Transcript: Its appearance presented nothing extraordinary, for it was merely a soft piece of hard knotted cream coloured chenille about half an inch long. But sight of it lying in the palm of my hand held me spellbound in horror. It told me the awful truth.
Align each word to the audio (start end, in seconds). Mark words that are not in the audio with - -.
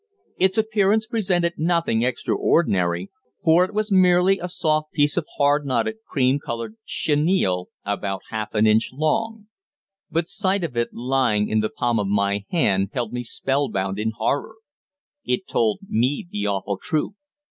Its 0.39 0.57
appearance 0.57 1.05
presented 1.05 1.59
nothing 1.59 2.01
extraordinary, 2.01 3.11
for 3.43 3.63
it 3.65 3.71
was 3.71 3.91
merely 3.91 4.39
a 4.39 4.47
soft 4.47 4.91
piece 4.93 5.15
of 5.15 5.27
hard 5.37 5.63
knotted 5.63 5.97
cream 6.09 6.39
coloured 6.39 6.75
chenille 6.83 7.67
about 7.85 8.23
half 8.31 8.55
an 8.55 8.65
inch 8.65 8.89
long. 8.91 9.45
But 10.09 10.27
sight 10.27 10.63
of 10.63 10.75
it 10.75 10.91
lying 10.91 11.49
in 11.49 11.59
the 11.59 11.69
palm 11.69 11.99
of 11.99 12.07
my 12.07 12.45
hand 12.49 12.89
held 12.93 13.13
me 13.13 13.23
spellbound 13.23 13.99
in 13.99 14.13
horror. 14.17 14.55
It 15.23 15.47
told 15.47 15.81
me 15.87 16.27
the 16.31 16.47
awful 16.47 16.79
truth. 16.81 17.13